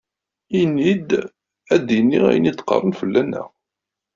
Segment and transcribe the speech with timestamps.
[0.61, 1.09] Ini-d
[1.73, 3.47] ad iniɣ ayen i d-qqaṛen fell-aneɣ!